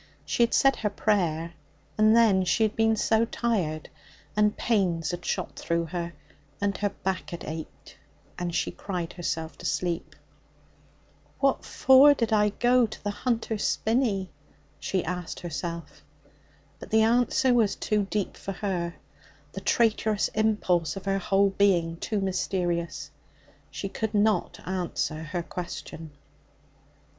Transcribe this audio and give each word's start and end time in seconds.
She 0.25 0.41
had 0.41 0.55
said 0.55 0.77
her 0.77 0.89
prayer, 0.89 1.53
and 1.95 2.15
then 2.15 2.43
she 2.43 2.63
had 2.63 2.75
been 2.75 2.95
so 2.95 3.25
tired, 3.25 3.87
and 4.35 4.57
pains 4.57 5.11
had 5.11 5.23
shot 5.23 5.55
through 5.55 5.85
her, 5.93 6.13
and 6.59 6.75
her 6.79 6.89
back 6.89 7.29
had 7.29 7.43
ached, 7.45 7.97
and 8.39 8.55
she 8.55 8.71
had 8.71 8.79
cried 8.79 9.13
herself 9.13 9.59
to 9.59 9.65
sleep. 9.67 10.15
'What 11.39 11.63
for 11.63 12.15
did 12.15 12.33
I 12.33 12.49
go 12.49 12.87
to 12.87 13.03
the 13.03 13.11
Hunter's 13.11 13.63
Spinney?' 13.63 14.31
she 14.79 15.05
asked 15.05 15.41
herself. 15.41 16.03
But 16.79 16.89
the 16.89 17.03
answer 17.03 17.53
was 17.53 17.75
too 17.75 18.07
deep 18.09 18.37
for 18.37 18.53
her, 18.53 18.95
the 19.51 19.61
traitorous 19.61 20.29
impulse 20.29 20.95
of 20.95 21.05
her 21.05 21.19
whole 21.19 21.51
being 21.51 21.97
too 21.97 22.21
mysterious. 22.21 23.11
She 23.69 23.87
could 23.87 24.15
not 24.15 24.61
answer 24.67 25.21
her 25.25 25.43
question. 25.43 26.09